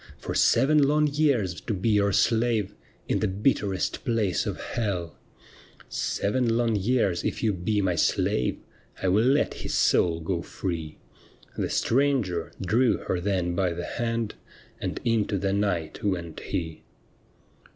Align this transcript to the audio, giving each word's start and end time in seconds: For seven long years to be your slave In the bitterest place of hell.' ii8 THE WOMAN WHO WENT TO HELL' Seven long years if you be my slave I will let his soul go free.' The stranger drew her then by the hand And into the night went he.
For 0.17 0.33
seven 0.33 0.81
long 0.81 1.05
years 1.05 1.61
to 1.61 1.75
be 1.75 1.89
your 1.89 2.11
slave 2.11 2.73
In 3.07 3.19
the 3.19 3.27
bitterest 3.27 4.03
place 4.03 4.47
of 4.47 4.59
hell.' 4.59 5.13
ii8 5.13 5.13
THE 5.13 5.13
WOMAN 5.13 5.13
WHO 5.13 5.13
WENT 5.13 5.13
TO 5.13 5.83
HELL' 5.83 5.89
Seven 5.89 6.57
long 6.57 6.75
years 6.75 7.23
if 7.23 7.43
you 7.43 7.53
be 7.53 7.81
my 7.81 7.93
slave 7.93 8.57
I 9.03 9.07
will 9.09 9.25
let 9.27 9.53
his 9.53 9.75
soul 9.75 10.19
go 10.19 10.41
free.' 10.41 10.97
The 11.55 11.69
stranger 11.69 12.51
drew 12.59 12.97
her 12.97 13.19
then 13.21 13.53
by 13.53 13.73
the 13.73 13.85
hand 13.85 14.33
And 14.79 14.99
into 15.05 15.37
the 15.37 15.53
night 15.53 16.03
went 16.03 16.39
he. 16.39 16.81